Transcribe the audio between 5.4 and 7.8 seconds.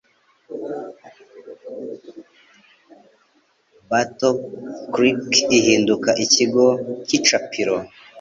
ihinduka ikigo cy'icapiro